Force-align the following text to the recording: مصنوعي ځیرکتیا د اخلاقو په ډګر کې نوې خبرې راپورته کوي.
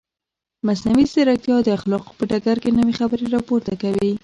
مصنوعي 0.67 1.05
ځیرکتیا 1.13 1.57
د 1.63 1.69
اخلاقو 1.77 2.15
په 2.17 2.23
ډګر 2.29 2.57
کې 2.63 2.69
نوې 2.77 2.93
خبرې 2.99 3.25
راپورته 3.35 3.73
کوي. 3.81 4.11